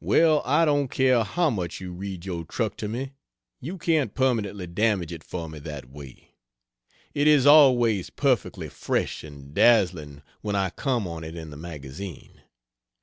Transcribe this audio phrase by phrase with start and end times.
[0.00, 3.12] Well, I don't care how much you read your truck to me,
[3.60, 6.30] you can't permanently damage it for me that way.
[7.12, 12.40] It is always perfectly fresh and dazzling when I come on it in the magazine.